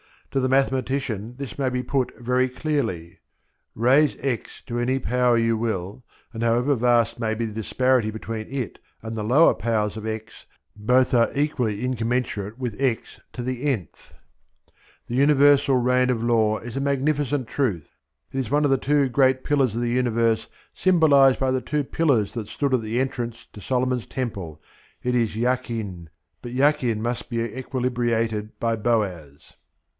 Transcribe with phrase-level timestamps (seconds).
[0.31, 3.19] To the mathematician this may be put very clearly.
[3.75, 8.47] Raise x to any power you will, and however vast may be the disparity between
[8.47, 10.45] it and the lower powers of x,
[10.75, 13.89] both are equally incommensurate with x^n.
[15.07, 17.97] The universal reign of Law is a magnificent truth;
[18.31, 21.83] it is one of the two great pillars of the universe symbolized by the two
[21.83, 24.61] pillars that stood at the entrance to Solomon's temple:
[25.03, 26.09] it is Jachin,
[26.41, 29.53] but Jachin must be equilibriated by Boaz.